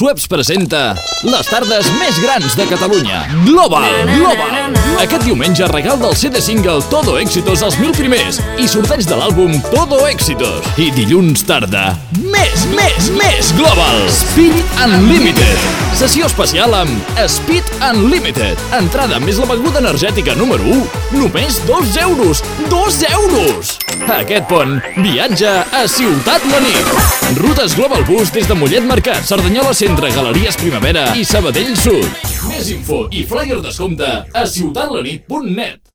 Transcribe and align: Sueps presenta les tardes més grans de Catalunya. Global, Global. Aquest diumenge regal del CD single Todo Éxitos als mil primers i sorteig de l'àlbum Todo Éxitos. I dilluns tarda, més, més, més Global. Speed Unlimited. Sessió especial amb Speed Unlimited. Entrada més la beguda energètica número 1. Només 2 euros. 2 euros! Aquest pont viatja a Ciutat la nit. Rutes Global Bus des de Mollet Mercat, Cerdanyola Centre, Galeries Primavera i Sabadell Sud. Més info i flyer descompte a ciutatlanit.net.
Sueps 0.00 0.24
presenta 0.32 0.94
les 1.28 1.48
tardes 1.52 1.88
més 1.98 2.16
grans 2.22 2.54
de 2.56 2.64
Catalunya. 2.70 3.18
Global, 3.44 3.90
Global. 4.08 4.78
Aquest 5.02 5.26
diumenge 5.26 5.66
regal 5.68 5.98
del 6.00 6.14
CD 6.16 6.40
single 6.40 6.80
Todo 6.88 7.18
Éxitos 7.20 7.60
als 7.66 7.76
mil 7.76 7.92
primers 7.92 8.38
i 8.56 8.64
sorteig 8.64 9.04
de 9.04 9.18
l'àlbum 9.20 9.58
Todo 9.66 9.98
Éxitos. 10.08 10.64
I 10.80 10.88
dilluns 10.96 11.44
tarda, 11.44 11.90
més, 12.16 12.64
més, 12.72 13.10
més 13.18 13.52
Global. 13.58 14.00
Speed 14.22 14.56
Unlimited. 14.86 15.68
Sessió 16.00 16.32
especial 16.32 16.78
amb 16.80 17.12
Speed 17.28 17.68
Unlimited. 17.90 18.56
Entrada 18.80 19.20
més 19.20 19.36
la 19.36 19.52
beguda 19.52 19.84
energètica 19.84 20.32
número 20.40 20.64
1. 20.80 21.20
Només 21.20 21.60
2 21.68 22.00
euros. 22.08 22.40
2 22.72 23.04
euros! 23.12 23.79
Aquest 24.08 24.46
pont 24.48 24.78
viatja 25.02 25.52
a 25.76 25.82
Ciutat 25.90 26.44
la 26.48 26.60
nit. 26.64 26.88
Rutes 27.36 27.76
Global 27.76 28.04
Bus 28.08 28.32
des 28.32 28.48
de 28.48 28.56
Mollet 28.56 28.86
Mercat, 28.88 29.20
Cerdanyola 29.26 29.74
Centre, 29.76 30.10
Galeries 30.14 30.56
Primavera 30.60 31.10
i 31.18 31.26
Sabadell 31.28 31.76
Sud. 31.76 32.08
Més 32.48 32.72
info 32.72 33.04
i 33.12 33.26
flyer 33.28 33.60
descompte 33.60 34.08
a 34.32 34.46
ciutatlanit.net. 34.48 35.89